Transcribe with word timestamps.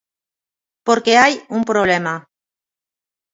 Porque 0.87 1.19
hai 1.21 1.33
un 1.55 1.61
problema. 1.71 2.13